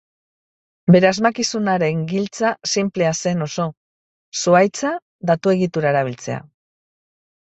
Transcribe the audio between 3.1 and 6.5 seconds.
zen oso: zuhaitza datu-egitura erabiltzea.